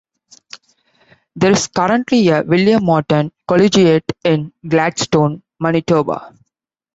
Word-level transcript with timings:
There 1.35 1.51
is 1.51 1.67
currently 1.67 2.27
a 2.29 2.41
William 2.41 2.83
Morton 2.85 3.31
Collegiate 3.47 4.11
in 4.23 4.51
Gladstone, 4.67 5.43
Manitoba. 5.59 6.33